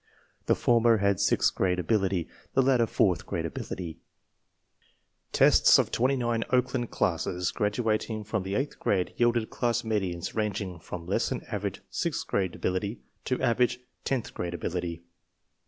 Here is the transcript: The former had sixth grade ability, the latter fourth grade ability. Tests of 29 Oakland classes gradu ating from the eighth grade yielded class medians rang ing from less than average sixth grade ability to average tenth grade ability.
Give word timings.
The 0.47 0.55
former 0.55 0.97
had 0.97 1.19
sixth 1.19 1.53
grade 1.53 1.77
ability, 1.77 2.27
the 2.55 2.63
latter 2.63 2.87
fourth 2.87 3.27
grade 3.27 3.45
ability. 3.45 3.99
Tests 5.31 5.77
of 5.77 5.91
29 5.91 6.43
Oakland 6.49 6.89
classes 6.89 7.53
gradu 7.55 7.93
ating 7.93 8.23
from 8.23 8.41
the 8.41 8.55
eighth 8.55 8.79
grade 8.79 9.13
yielded 9.17 9.51
class 9.51 9.83
medians 9.83 10.33
rang 10.33 10.55
ing 10.59 10.79
from 10.79 11.05
less 11.05 11.29
than 11.29 11.43
average 11.51 11.81
sixth 11.91 12.25
grade 12.25 12.55
ability 12.55 12.99
to 13.25 13.39
average 13.43 13.77
tenth 14.03 14.33
grade 14.33 14.55
ability. 14.55 15.03